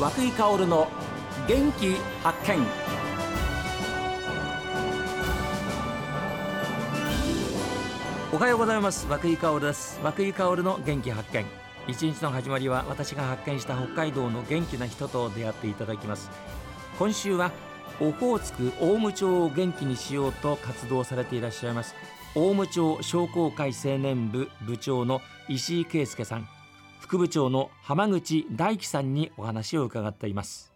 [0.00, 0.88] 和久井薫の
[1.46, 2.66] 元気発見。
[8.32, 9.06] おはようございます。
[9.10, 10.00] 和久井薫です。
[10.02, 11.44] 和久井薫の元気発見。
[11.86, 16.30] 一日の始まりは私が発見した北海道の元気な人と出会っていただきます。
[16.98, 17.52] 今週は
[18.00, 21.94] オホーツク大武町を元気にしようと活動されていらっしゃいます。
[22.34, 26.48] 大武町商工会青年部部長の石井圭介さん。
[27.00, 30.72] 副部長の浜口大樹さんにお話を伺っています。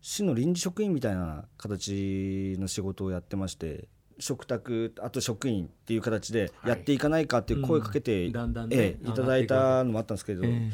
[0.00, 10.70] 市の臨時職員みたいな形の仕事をやってまして食卓あと職員っていう形でやっていかないかっていう声かけて、いただいたのもあったんですけど、ええ。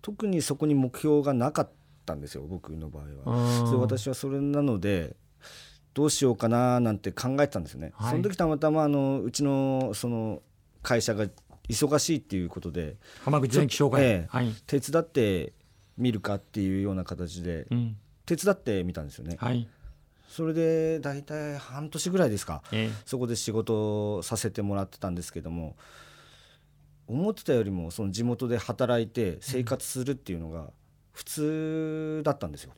[0.00, 1.70] 特にそこに目標がなかっ
[2.06, 3.66] たんですよ僕の場合は。
[3.66, 5.16] それ私はそれなので
[5.94, 7.92] どうしようかななんて考えてたんですよね。
[7.96, 8.10] はい。
[8.12, 10.42] その時たまたまあのうちのその
[10.84, 11.26] 会社が
[11.68, 15.52] 忙しいっていうことで浜口電機紹介、ええはい、手伝って
[15.96, 19.36] みるかっていうような形でうん、手伝ってみたんですよね。
[19.38, 19.68] はい、
[20.28, 22.62] それで大体半年ぐらいですか。
[22.72, 25.76] えそこで仕事をさせてもらってたんですけども
[27.06, 30.70] 思ってたよりもその地元で働いて生活するっていうのが
[31.14, 32.72] 普通だったんですよ。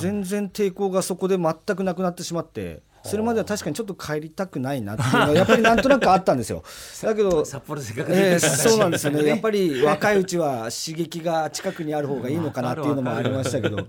[0.00, 6.62] 全然抵抗がそこで全くなくなってしまってそれまでは確かにちょっと帰りたくないなっていうのはやっぱりなんとなくあったんですよ。
[7.02, 9.24] だけど札幌でせっかくえーそうなんですよね。
[9.26, 13.76] やっぱり若いうちは刺激が近くにある方がいいのかなっていうのもありましたけど。
[13.76, 13.84] だ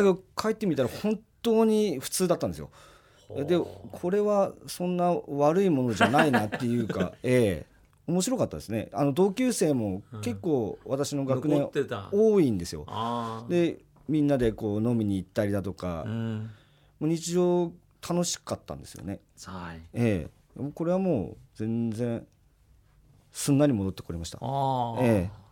[0.00, 2.70] けど帰ってみたら本当に普通だったんですよ。
[3.46, 7.73] でこれはそんな悪いものじゃないなっていうか、 ええ
[8.06, 8.88] 面白かったですね。
[8.92, 11.68] あの同級生も結構私の学年
[12.12, 12.86] 多いんですよ。
[13.48, 16.50] でみんなでこう飲みに行ったりだとか、うん。
[17.00, 17.72] もう日常
[18.06, 19.20] 楽しかったんですよね。
[19.44, 19.80] はい。
[19.94, 20.70] ええ。
[20.74, 22.26] これはもう全然
[23.32, 24.38] すんなり戻ってこれました。
[25.00, 25.44] ええ。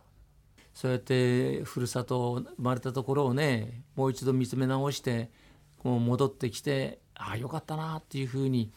[0.73, 5.29] そうやってふるさと生まれたところをねもう一度見つめ直して
[5.77, 8.71] こう戻ってきてああよかったなっていうふうに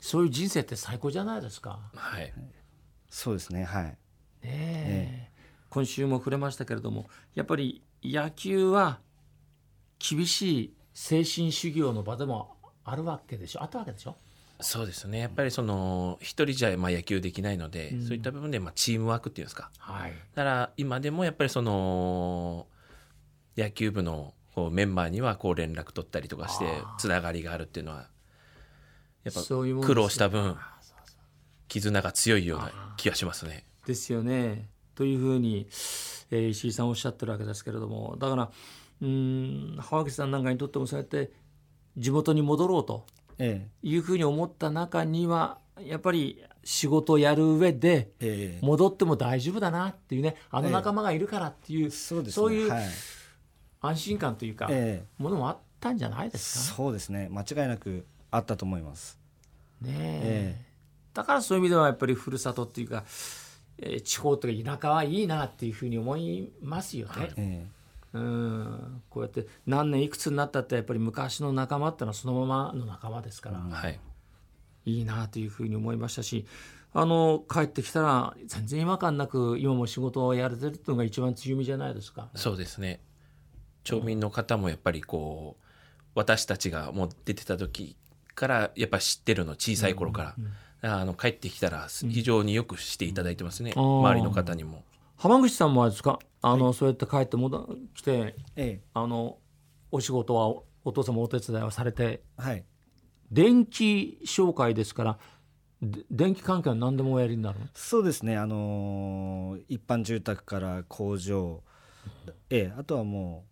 [0.00, 1.78] そういう人生って最高じゃないですか。
[1.94, 2.32] はい、
[3.10, 3.84] そうですねはい。
[3.84, 3.96] ね
[4.44, 5.30] え。
[5.70, 9.00] 今週も触れましたけれどもやっぱり野球は
[9.98, 13.62] 厳しい精神修行の場でもあるわけでしょ？
[13.62, 14.16] あったわけでしょ？
[14.60, 15.18] そうですね。
[15.18, 19.70] やっぱりその一人じゃまあ野球できないので、そういった部分でまあチームワークっていうんですか？
[19.78, 20.12] はい。
[20.34, 22.66] だから今でもやっぱりその
[23.56, 26.64] 野球部のこうメンバーにはこう連絡取ったりとかして
[26.96, 28.08] つながりがあるっていうのは
[29.24, 30.56] やっぱ苦労した分
[31.68, 33.64] 絆が強いような気がしますね。
[33.86, 34.68] ですよね。
[34.94, 35.66] というふうに、
[36.30, 38.50] えー石井さんおっしゃってるわけですけれどもだから
[39.02, 41.30] うーん浜口さんなんかにとってもそうやって
[41.96, 43.06] 地元に戻ろうと
[43.38, 52.54] えいうふうに思った中にはやっぱり仕事をやる上でえええ戻っても大丈夫だなっていうねあの仲間がいるからっていう、そうですね。
[52.54, 52.84] いうはい、
[53.82, 56.76] 安心感というか、えものもあったんじゃないえですか？
[56.76, 59.18] そうですね間違いなくあったと思います。
[59.82, 60.65] ねええ
[61.16, 63.04] だからそういう意味ではやっぱりふるさとっていうか、
[63.78, 67.30] えー地方というか田舎はいいなっていうふうに思いますよね。
[67.36, 67.66] え
[68.12, 69.02] うん。
[69.08, 73.98] こうやって何年いくつになったってやっぱり昔の仲間ってのはそのままの仲間ですから、はい、
[74.84, 76.46] いいなというふうに思いましたし
[76.92, 82.28] あの帰ってきたら全然違和感なく今も仕事をやれてるっていうのが一番強みじゃないですか。
[82.34, 83.00] そうですね。
[83.84, 85.64] 町民の方もやっぱりこう
[86.14, 87.96] 私たちがもう出てた時
[88.34, 93.98] からやっぱ知ってるの小さい頃から、だからあの帰ってきたら非常によくしていただいてますね、あー。
[94.00, 94.84] 周りの方にも。
[95.16, 96.18] 浜口さんもあれですか？
[96.42, 98.80] あの、そうやって帰って戻来てええ。
[98.94, 99.38] あの
[99.90, 102.64] お仕事はおお父様お手伝いをされてえはい。
[103.32, 105.18] 電気紹介ですから
[105.82, 107.66] で電気関係は何でもおやりになるの？
[107.74, 108.36] そうですね。
[108.36, 111.62] あのー一般住宅から工場、
[112.50, 113.44] ええあとはも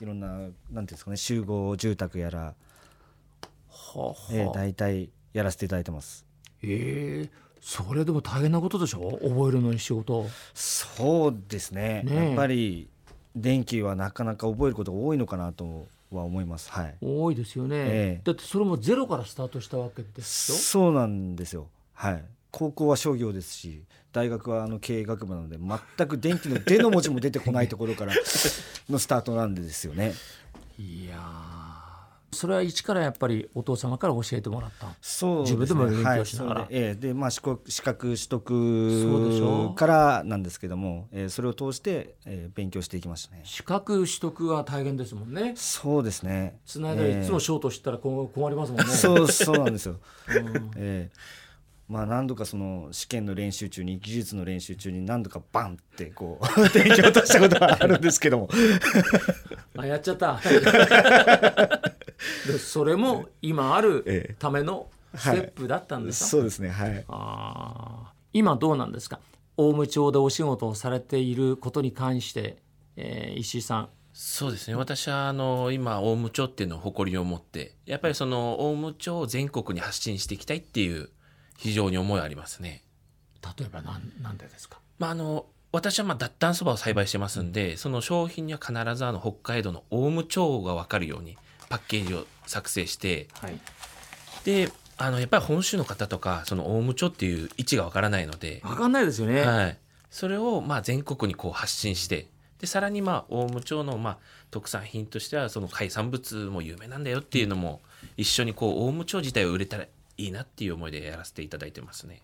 [0.00, 2.54] ういろんななんていうんですかね集合住宅やら、
[3.70, 4.14] はあ。
[4.32, 6.25] ええ大体やらせていただいてます。
[6.62, 9.18] ええそれでも大変なことでしょ？
[9.22, 10.20] 覚えるのに仕事。
[10.20, 12.02] をそうですね。
[12.04, 12.26] ねえ。
[12.28, 12.88] やっぱり
[13.34, 16.70] 電気はなかなか覚えることが多いのかなとは思います。
[16.70, 16.94] はい。
[17.00, 18.20] 多いですよね、ええ。
[18.24, 21.66] だってそれもゼロからスタートしたわけですよそうなんですよ。
[21.94, 22.24] はい。
[22.52, 23.82] 高校は商業ですし
[24.12, 28.14] 大学はあの経営学部なので全く電気の「出」の文字も出てこないところから
[28.88, 30.14] のスタートなんですよね。
[30.78, 31.65] いやー
[32.32, 35.60] それは一からやっぱりお父様から教えてもらったそうですね。
[35.60, 36.60] 自分でも勉強しながら。
[36.62, 43.42] はい、ええでまあ資格資格取得からなんですけども、えーそれを通して、えー勉強していきましたね。
[43.44, 45.54] 資格取得は大変ですもんね。
[45.56, 46.58] そうですね。
[46.64, 50.00] つないだらいつもショート知ったら困りますもんね、 そうそうなんですよ、
[50.76, 51.16] ええ。
[51.88, 58.48] まあ何度かその試験の練習中に技術の練習中に何度かバンってこう 電気を落としたことはあるんですけども。
[59.78, 60.40] あやっちゃった。
[60.42, 61.95] で
[62.58, 67.04] それも今あえるえためのステップだったんですか、そうですねはい。
[67.08, 68.16] あー。
[68.32, 69.20] 今どうなんですか？
[69.56, 72.58] 大務町でお仕事をされていることに関して、
[72.96, 73.88] えー石井さん。
[74.12, 74.74] そうですね。
[74.74, 81.10] 私はあの今オウム町っていうのを誇りを持ってやっぱりそのオウム町を全国に発信していきたいっていう
[81.58, 82.82] 非常に思いありますね。
[83.58, 84.80] 例えばなんなんでですか？
[84.98, 91.36] まあ、あの私はまあ脱炭そばを栽培してますんでその商品には必ずあの北海道のオウム町が分かるように
[91.68, 93.58] パッケージを作成してはい。
[94.44, 99.78] であのやっぱり本州の方とかそのオウム町っていう位置が分からないので、分かんないですよね、はい、
[100.10, 102.28] それをまあ全国にこう発信して
[102.60, 104.18] でさらにまあ大務町のまあ
[104.50, 107.80] 特産品としてはその海産物も有名なんだよっていうのも
[108.16, 112.22] 一緒にこう大務町自体を売れたらいいなっていう思いでやらせていただいてますね。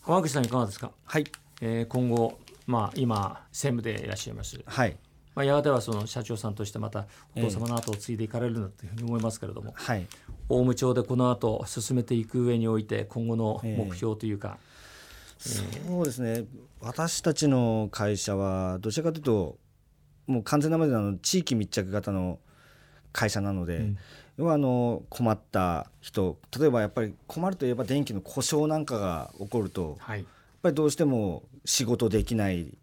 [0.00, 1.26] 浜口さんいかがですか、はい。
[1.60, 4.96] えー今後、まあ、今専務でいらっしゃいます、はい
[5.38, 7.06] まあ、やがてはその社長さんとしてまた
[7.36, 10.04] お父様の後を継いでいかれるんだというふうに思いますけれども、はい。
[10.48, 14.58] 大務町でこの後進めていく上において今後の目標というか、
[15.38, 15.62] そ
[16.00, 16.44] うですね。
[16.80, 19.58] 私たちの会社はどちらかというと
[20.26, 22.40] もう完全なまであの地域密着型の
[23.12, 23.92] 会社なので、
[24.38, 30.18] 要はあの困った人例えばやっぱり困るといえば電気の故障なんかが起こるとはい。
[30.18, 30.26] やっ
[30.62, 32.76] ぱりどうしても仕事できない、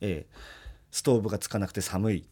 [0.00, 0.26] ええ
[0.96, 2.26] ストーブがつかなくて寒い。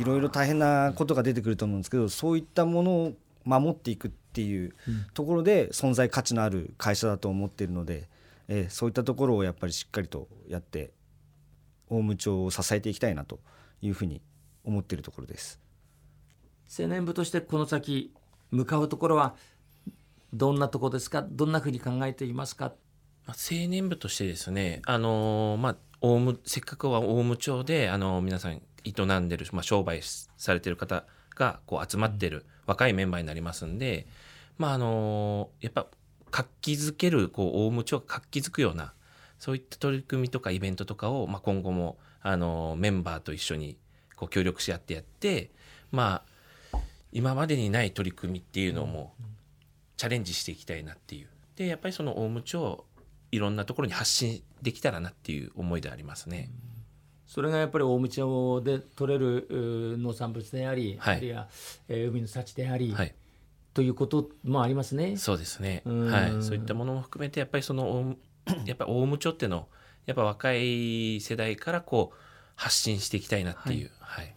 [0.00, 3.12] いろいろ大変なことが出てくると思うんですけどそういったものを
[3.44, 4.74] 守っていくっていう
[5.14, 8.08] ところで存在価値のある会社だと思っているので、
[8.48, 10.92] ええそういったところをやっぱりしっかりとやって
[11.88, 13.38] 大務町を支えていきたいなと
[13.80, 14.22] いうふうに
[14.64, 15.60] 思っているところです。
[16.76, 18.12] 青年部としてこの先
[18.50, 19.36] 向かうところは
[20.32, 21.24] どんなところですか？
[21.28, 22.72] どんなふうに考えていますか？
[23.26, 30.02] まあ、青年部としてですね、あのーまあ、オウムせっかくは大務町で、あのー皆さん営んでる、まあ、商売
[30.36, 34.06] されてる方がこう集まってる若いメンバーになりますんで、
[34.58, 35.86] まああのーやっぱ
[36.30, 38.92] 活気づけるこう大務町が活気づくような
[39.38, 43.78] そういった取り組みとかイベントとかを、まあ、今後も、あのーメンバーと一緒に
[44.14, 45.52] こう協力し合ってやって、
[45.90, 46.22] ま
[46.74, 46.78] あ、
[47.12, 49.14] 今までにない取り組みっていうのも
[49.96, 51.28] チャレンジしていきたいなっていう。
[51.56, 52.84] でやっぱりその大務町を
[53.32, 56.50] いろんなところに発信できたらなっていう思いでありますね。
[57.26, 59.46] それがやっぱり大務町で取れる
[59.98, 61.48] 農産物であり、はいあるいは、
[61.88, 63.14] えー海の幸であり、はい、
[63.72, 65.16] ということもありますね。
[65.16, 65.82] そうですね。
[65.84, 68.16] うんはい、そういったものも含めてやっぱりその大
[68.66, 69.68] やっぱり大務町ってのを
[70.06, 72.18] やっぱ若い世代からこう
[72.56, 73.90] 発信していきたいなっていう。
[74.00, 74.34] はい。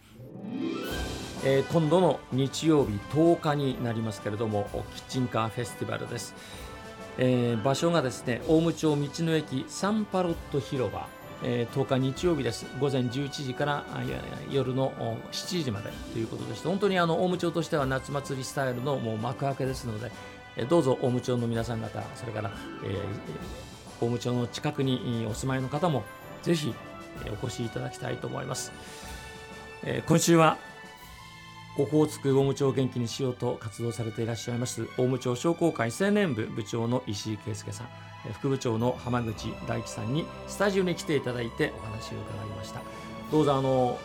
[1.44, 6.34] えー今度の日曜日10日になりますけれどもキッチンカーフェスティバルです、
[7.18, 11.08] えー場所がですね大務町道の駅サンパロット広場、
[11.42, 12.66] えー10日日曜日です。
[12.80, 14.18] 午前11時からいやいや
[14.50, 14.92] 夜の
[15.32, 20.10] 7時までということでして本当にあの大務町としては夏祭りスタイルのもう幕開けですので、
[20.56, 22.50] えーどうぞ大務町の皆さん方それから、
[22.84, 22.98] えー
[24.00, 26.04] 大務町の近くにお住まいの方も
[26.42, 26.72] ぜひ
[27.24, 28.72] えーお越しいただきたいと思います、
[29.82, 30.56] えー今週は
[31.78, 37.88] オホーツク大務町を元気にしようと活動されていらっしゃいます大務町商工会青年部部長の石井圭介さん
[38.26, 42.82] えー副部長の浜口大樹さんにスタジオに来ていただいてお話を伺いました
[43.30, 43.98] どうぞあの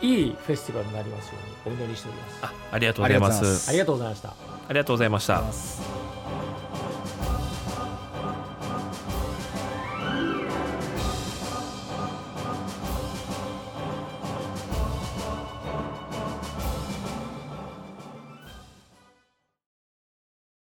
[0.00, 1.34] いいフェスティバルになりますよ
[1.66, 3.32] うにお祈りしておりますあ、ありがとうございま。
[3.32, 4.34] すありがとうございましたあ
[4.70, 5.91] りがとうございました。